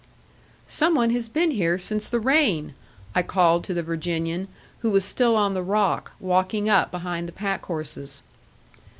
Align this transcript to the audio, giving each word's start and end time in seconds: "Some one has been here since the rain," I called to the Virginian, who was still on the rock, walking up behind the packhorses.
"Some 0.65 0.95
one 0.95 1.11
has 1.11 1.27
been 1.29 1.51
here 1.51 1.77
since 1.77 2.09
the 2.09 2.19
rain," 2.19 2.73
I 3.13 3.21
called 3.21 3.63
to 3.65 3.73
the 3.75 3.83
Virginian, 3.83 4.47
who 4.79 4.89
was 4.89 5.05
still 5.05 5.35
on 5.35 5.53
the 5.53 5.61
rock, 5.61 6.13
walking 6.19 6.67
up 6.67 6.89
behind 6.89 7.27
the 7.27 7.31
packhorses. 7.33 8.23